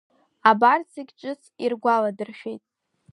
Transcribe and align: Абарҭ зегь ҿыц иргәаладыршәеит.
Абарҭ 0.49 0.87
зегь 0.95 1.13
ҿыц 1.19 1.41
иргәаладыршәеит. 1.63 2.63